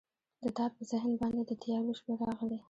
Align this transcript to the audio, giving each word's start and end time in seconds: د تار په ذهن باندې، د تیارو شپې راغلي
د 0.41 0.45
تار 0.57 0.71
په 0.77 0.83
ذهن 0.91 1.11
باندې، 1.19 1.41
د 1.45 1.51
تیارو 1.63 1.97
شپې 1.99 2.13
راغلي 2.21 2.57